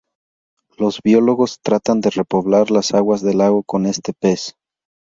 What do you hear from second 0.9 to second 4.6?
biólogos tratan de repoblar las aguas del lago con este pez.